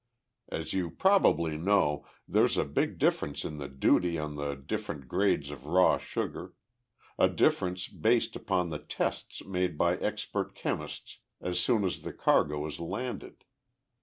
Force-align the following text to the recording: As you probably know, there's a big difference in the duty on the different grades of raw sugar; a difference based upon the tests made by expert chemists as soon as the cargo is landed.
As 0.49 0.73
you 0.73 0.89
probably 0.89 1.57
know, 1.57 2.07
there's 2.27 2.57
a 2.57 2.65
big 2.65 2.97
difference 2.97 3.45
in 3.45 3.59
the 3.59 3.67
duty 3.67 4.17
on 4.17 4.33
the 4.35 4.55
different 4.55 5.07
grades 5.07 5.51
of 5.51 5.67
raw 5.67 5.99
sugar; 5.99 6.55
a 7.19 7.29
difference 7.29 7.87
based 7.87 8.35
upon 8.35 8.71
the 8.71 8.79
tests 8.79 9.45
made 9.45 9.77
by 9.77 9.97
expert 9.97 10.55
chemists 10.55 11.19
as 11.39 11.59
soon 11.59 11.83
as 11.83 12.01
the 12.01 12.13
cargo 12.13 12.65
is 12.65 12.79
landed. 12.79 13.43